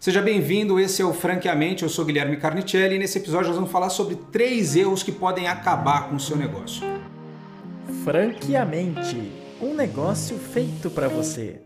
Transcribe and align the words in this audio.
Seja 0.00 0.22
bem-vindo, 0.22 0.78
esse 0.78 1.02
é 1.02 1.04
o 1.04 1.12
Franqueamente, 1.12 1.82
eu 1.82 1.88
sou 1.88 2.04
Guilherme 2.04 2.36
Carnicelli 2.36 2.94
e 2.94 2.98
nesse 3.00 3.18
episódio 3.18 3.48
nós 3.48 3.56
vamos 3.56 3.72
falar 3.72 3.90
sobre 3.90 4.14
três 4.30 4.76
erros 4.76 5.02
que 5.02 5.10
podem 5.10 5.48
acabar 5.48 6.08
com 6.08 6.14
o 6.14 6.20
seu 6.20 6.36
negócio. 6.36 6.86
Franqueamente, 8.04 9.32
um 9.60 9.74
negócio 9.74 10.38
feito 10.38 10.88
para 10.88 11.08
você. 11.08 11.60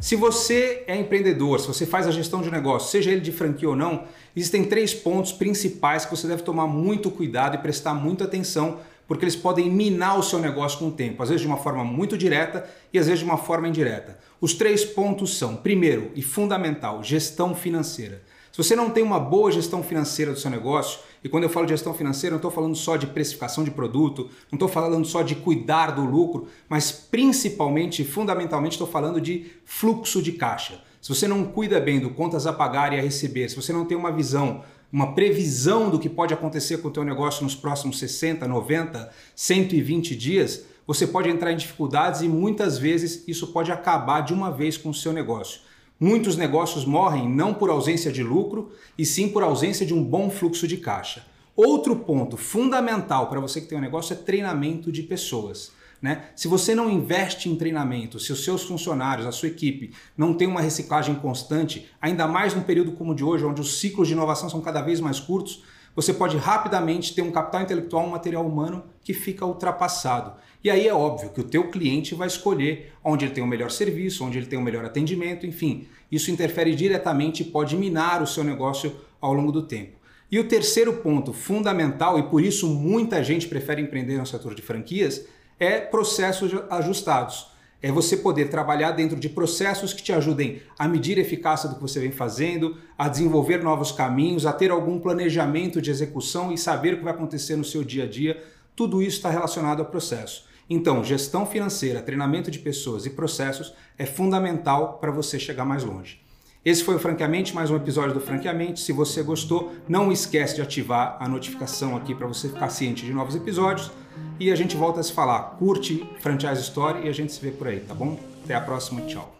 Se 0.00 0.16
você 0.16 0.84
é 0.86 0.96
empreendedor, 0.96 1.60
se 1.60 1.66
você 1.66 1.84
faz 1.84 2.06
a 2.06 2.10
gestão 2.10 2.40
de 2.40 2.50
negócio, 2.50 2.90
seja 2.90 3.10
ele 3.10 3.20
de 3.20 3.32
franquia 3.32 3.68
ou 3.68 3.76
não, 3.76 4.04
existem 4.34 4.64
três 4.64 4.94
pontos 4.94 5.32
principais 5.32 6.06
que 6.06 6.16
você 6.16 6.26
deve 6.26 6.42
tomar 6.42 6.66
muito 6.66 7.10
cuidado 7.10 7.56
e 7.56 7.58
prestar 7.58 7.92
muita 7.92 8.24
atenção 8.24 8.78
porque 9.06 9.24
eles 9.24 9.36
podem 9.36 9.70
minar 9.70 10.18
o 10.18 10.22
seu 10.22 10.38
negócio 10.38 10.78
com 10.78 10.88
o 10.88 10.92
tempo, 10.92 11.22
às 11.22 11.28
vezes 11.28 11.42
de 11.42 11.46
uma 11.46 11.56
forma 11.56 11.84
muito 11.84 12.16
direta 12.16 12.68
e 12.92 12.98
às 12.98 13.06
vezes 13.06 13.20
de 13.20 13.24
uma 13.24 13.38
forma 13.38 13.68
indireta. 13.68 14.18
Os 14.40 14.54
três 14.54 14.84
pontos 14.84 15.38
são, 15.38 15.56
primeiro 15.56 16.10
e 16.14 16.22
fundamental, 16.22 17.02
gestão 17.02 17.54
financeira. 17.54 18.22
Se 18.56 18.62
você 18.62 18.74
não 18.74 18.88
tem 18.88 19.04
uma 19.04 19.20
boa 19.20 19.52
gestão 19.52 19.82
financeira 19.82 20.32
do 20.32 20.38
seu 20.38 20.50
negócio, 20.50 21.00
e 21.22 21.28
quando 21.28 21.44
eu 21.44 21.50
falo 21.50 21.66
de 21.66 21.72
gestão 21.72 21.92
financeira, 21.92 22.32
não 22.32 22.38
estou 22.38 22.50
falando 22.50 22.74
só 22.74 22.96
de 22.96 23.06
precificação 23.06 23.62
de 23.62 23.70
produto, 23.70 24.30
não 24.50 24.56
estou 24.56 24.66
falando 24.68 25.04
só 25.04 25.20
de 25.20 25.34
cuidar 25.34 25.90
do 25.90 26.02
lucro, 26.04 26.48
mas 26.66 26.90
principalmente 26.90 28.02
fundamentalmente 28.02 28.72
estou 28.72 28.86
falando 28.86 29.20
de 29.20 29.52
fluxo 29.66 30.22
de 30.22 30.32
caixa. 30.32 30.80
Se 31.02 31.14
você 31.14 31.28
não 31.28 31.44
cuida 31.44 31.78
bem 31.78 32.00
do 32.00 32.10
contas 32.10 32.46
a 32.46 32.52
pagar 32.52 32.92
e 32.92 32.98
a 32.98 33.02
receber, 33.02 33.48
se 33.48 33.56
você 33.56 33.72
não 33.72 33.84
tem 33.84 33.96
uma 33.96 34.10
visão 34.10 34.64
uma 34.92 35.14
previsão 35.14 35.90
do 35.90 35.98
que 35.98 36.08
pode 36.08 36.32
acontecer 36.32 36.78
com 36.78 36.88
o 36.88 36.90
teu 36.90 37.04
negócio 37.04 37.42
nos 37.42 37.54
próximos 37.54 37.98
60, 37.98 38.46
90, 38.46 39.10
120 39.34 40.16
dias, 40.16 40.64
você 40.86 41.06
pode 41.06 41.28
entrar 41.28 41.52
em 41.52 41.56
dificuldades 41.56 42.20
e 42.20 42.28
muitas 42.28 42.78
vezes 42.78 43.24
isso 43.26 43.48
pode 43.48 43.72
acabar 43.72 44.20
de 44.20 44.32
uma 44.32 44.50
vez 44.50 44.76
com 44.76 44.90
o 44.90 44.94
seu 44.94 45.12
negócio. 45.12 45.60
Muitos 45.98 46.36
negócios 46.36 46.84
morrem 46.84 47.28
não 47.28 47.54
por 47.54 47.70
ausência 47.70 48.12
de 48.12 48.22
lucro, 48.22 48.70
e 48.98 49.06
sim 49.06 49.28
por 49.28 49.42
ausência 49.42 49.86
de 49.86 49.94
um 49.94 50.04
bom 50.04 50.30
fluxo 50.30 50.68
de 50.68 50.76
caixa. 50.76 51.24
Outro 51.56 51.96
ponto 51.96 52.36
fundamental 52.36 53.28
para 53.28 53.40
você 53.40 53.62
que 53.62 53.66
tem 53.66 53.78
um 53.78 53.80
negócio 53.80 54.12
é 54.12 54.16
treinamento 54.16 54.92
de 54.92 55.02
pessoas. 55.02 55.72
Né? 56.00 56.26
Se 56.36 56.46
você 56.46 56.74
não 56.74 56.90
investe 56.90 57.48
em 57.48 57.56
treinamento, 57.56 58.18
se 58.18 58.32
os 58.32 58.44
seus 58.44 58.62
funcionários, 58.62 59.26
a 59.26 59.32
sua 59.32 59.48
equipe, 59.48 59.92
não 60.16 60.34
tem 60.34 60.46
uma 60.46 60.60
reciclagem 60.60 61.14
constante, 61.14 61.88
ainda 62.00 62.26
mais 62.26 62.54
num 62.54 62.62
período 62.62 62.92
como 62.92 63.12
o 63.12 63.14
de 63.14 63.24
hoje, 63.24 63.44
onde 63.44 63.60
os 63.60 63.80
ciclos 63.80 64.06
de 64.06 64.14
inovação 64.14 64.48
são 64.48 64.60
cada 64.60 64.82
vez 64.82 65.00
mais 65.00 65.18
curtos, 65.18 65.62
você 65.94 66.12
pode 66.12 66.36
rapidamente 66.36 67.14
ter 67.14 67.22
um 67.22 67.32
capital 67.32 67.62
intelectual, 67.62 68.04
um 68.04 68.10
material 68.10 68.46
humano 68.46 68.84
que 69.02 69.14
fica 69.14 69.46
ultrapassado. 69.46 70.34
E 70.62 70.70
aí 70.70 70.86
é 70.86 70.92
óbvio 70.92 71.30
que 71.30 71.40
o 71.40 71.44
teu 71.44 71.70
cliente 71.70 72.14
vai 72.14 72.26
escolher 72.28 72.92
onde 73.02 73.24
ele 73.24 73.32
tem 73.32 73.42
o 73.42 73.46
melhor 73.46 73.70
serviço, 73.70 74.22
onde 74.22 74.36
ele 74.36 74.46
tem 74.46 74.58
o 74.58 74.62
melhor 74.62 74.84
atendimento, 74.84 75.46
enfim. 75.46 75.88
Isso 76.12 76.30
interfere 76.30 76.74
diretamente 76.74 77.42
e 77.42 77.46
pode 77.46 77.76
minar 77.76 78.22
o 78.22 78.26
seu 78.26 78.44
negócio 78.44 78.94
ao 79.18 79.32
longo 79.32 79.50
do 79.50 79.62
tempo. 79.62 79.96
E 80.30 80.38
o 80.38 80.48
terceiro 80.48 80.92
ponto 80.94 81.32
fundamental, 81.32 82.18
e 82.18 82.24
por 82.24 82.42
isso 82.42 82.68
muita 82.68 83.22
gente 83.22 83.48
prefere 83.48 83.80
empreender 83.80 84.18
no 84.18 84.26
setor 84.26 84.54
de 84.54 84.60
franquias, 84.60 85.24
é 85.58 85.80
processos 85.80 86.52
ajustados. 86.70 87.48
É 87.82 87.92
você 87.92 88.16
poder 88.16 88.48
trabalhar 88.48 88.92
dentro 88.92 89.18
de 89.18 89.28
processos 89.28 89.92
que 89.92 90.02
te 90.02 90.12
ajudem 90.12 90.62
a 90.78 90.88
medir 90.88 91.18
a 91.18 91.20
eficácia 91.20 91.68
do 91.68 91.76
que 91.76 91.82
você 91.82 92.00
vem 92.00 92.10
fazendo, 92.10 92.76
a 92.96 93.08
desenvolver 93.08 93.62
novos 93.62 93.92
caminhos, 93.92 94.46
a 94.46 94.52
ter 94.52 94.70
algum 94.70 94.98
planejamento 94.98 95.80
de 95.80 95.90
execução 95.90 96.50
e 96.50 96.58
saber 96.58 96.94
o 96.94 96.98
que 96.98 97.04
vai 97.04 97.12
acontecer 97.12 97.54
no 97.54 97.64
seu 97.64 97.84
dia 97.84 98.04
a 98.04 98.08
dia. 98.08 98.42
Tudo 98.74 99.02
isso 99.02 99.18
está 99.18 99.30
relacionado 99.30 99.80
ao 99.80 99.86
processo. 99.86 100.46
Então, 100.68 101.04
gestão 101.04 101.46
financeira, 101.46 102.02
treinamento 102.02 102.50
de 102.50 102.58
pessoas 102.58 103.06
e 103.06 103.10
processos 103.10 103.72
é 103.96 104.04
fundamental 104.04 104.98
para 104.98 105.12
você 105.12 105.38
chegar 105.38 105.64
mais 105.64 105.84
longe. 105.84 106.20
Esse 106.64 106.82
foi 106.82 106.96
o 106.96 106.98
Franqueamente, 106.98 107.54
mais 107.54 107.70
um 107.70 107.76
episódio 107.76 108.12
do 108.12 108.20
Franqueamente. 108.20 108.80
Se 108.80 108.90
você 108.90 109.22
gostou, 109.22 109.72
não 109.88 110.10
esquece 110.10 110.56
de 110.56 110.62
ativar 110.62 111.16
a 111.20 111.28
notificação 111.28 111.96
aqui 111.96 112.12
para 112.12 112.26
você 112.26 112.48
ficar 112.48 112.68
ciente 112.70 113.04
de 113.04 113.12
novos 113.12 113.36
episódios. 113.36 113.92
E 114.38 114.52
a 114.52 114.56
gente 114.56 114.76
volta 114.76 115.00
a 115.00 115.02
se 115.02 115.12
falar. 115.12 115.56
Curte 115.58 116.06
Franchise 116.20 116.60
Story 116.62 117.06
e 117.06 117.08
a 117.08 117.12
gente 117.12 117.32
se 117.32 117.40
vê 117.40 117.50
por 117.50 117.68
aí, 117.68 117.80
tá 117.80 117.94
bom? 117.94 118.18
Até 118.44 118.54
a 118.54 118.60
próxima, 118.60 119.00
tchau. 119.02 119.35